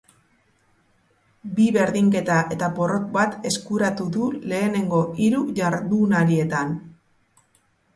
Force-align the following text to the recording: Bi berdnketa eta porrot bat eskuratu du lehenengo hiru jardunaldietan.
Bi 1.59 1.67
berdnketa 1.75 2.39
eta 2.57 2.71
porrot 2.79 3.07
bat 3.19 3.39
eskuratu 3.53 4.11
du 4.19 4.33
lehenengo 4.49 5.07
hiru 5.23 5.47
jardunaldietan. 5.63 6.79